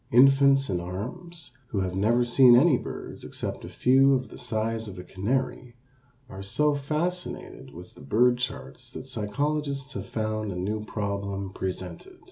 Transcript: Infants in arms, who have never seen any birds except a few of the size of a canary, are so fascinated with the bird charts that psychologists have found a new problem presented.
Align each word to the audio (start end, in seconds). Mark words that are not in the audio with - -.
Infants 0.11 0.67
in 0.67 0.79
arms, 0.79 1.55
who 1.67 1.81
have 1.81 1.93
never 1.95 2.25
seen 2.25 2.55
any 2.55 2.75
birds 2.75 3.23
except 3.23 3.63
a 3.63 3.69
few 3.69 4.15
of 4.15 4.29
the 4.29 4.37
size 4.39 4.87
of 4.87 4.97
a 4.97 5.03
canary, 5.03 5.75
are 6.27 6.41
so 6.41 6.73
fascinated 6.73 7.69
with 7.71 7.93
the 7.93 8.01
bird 8.01 8.39
charts 8.39 8.89
that 8.93 9.05
psychologists 9.05 9.93
have 9.93 10.07
found 10.09 10.51
a 10.51 10.55
new 10.55 10.83
problem 10.83 11.51
presented. 11.53 12.17